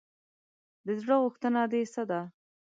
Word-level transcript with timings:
د 0.85 0.87
زړه 1.01 1.15
غوښتنه 1.23 1.61
دې 1.71 1.81
څه 1.93 2.03
ده؟ 2.09 2.21